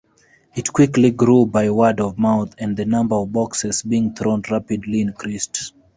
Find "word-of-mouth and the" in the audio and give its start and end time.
1.69-2.85